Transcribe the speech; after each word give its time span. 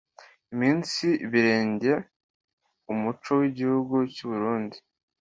umunsi 0.53 1.05
birenge 1.31 1.91
umuco 2.91 3.29
w’igihugu 3.39 3.95
cy’u 4.13 4.27
Burunndi, 4.31 4.77